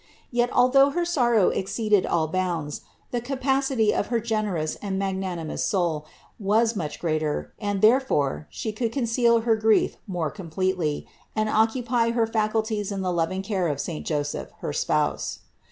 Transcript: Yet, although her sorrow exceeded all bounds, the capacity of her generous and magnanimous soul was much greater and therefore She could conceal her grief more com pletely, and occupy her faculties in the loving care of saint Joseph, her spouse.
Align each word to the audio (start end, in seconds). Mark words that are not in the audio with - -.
Yet, 0.31 0.49
although 0.51 0.89
her 0.89 1.05
sorrow 1.05 1.49
exceeded 1.49 2.07
all 2.07 2.27
bounds, 2.27 2.81
the 3.11 3.21
capacity 3.21 3.93
of 3.93 4.07
her 4.07 4.19
generous 4.19 4.73
and 4.77 4.97
magnanimous 4.97 5.63
soul 5.63 6.07
was 6.39 6.75
much 6.75 6.97
greater 6.99 7.53
and 7.59 7.83
therefore 7.83 8.47
She 8.49 8.71
could 8.71 8.91
conceal 8.91 9.41
her 9.41 9.55
grief 9.55 9.97
more 10.07 10.31
com 10.31 10.49
pletely, 10.49 11.05
and 11.35 11.49
occupy 11.49 12.13
her 12.13 12.25
faculties 12.25 12.91
in 12.91 13.01
the 13.01 13.13
loving 13.13 13.43
care 13.43 13.67
of 13.67 13.79
saint 13.79 14.07
Joseph, 14.07 14.49
her 14.61 14.73
spouse. 14.73 15.41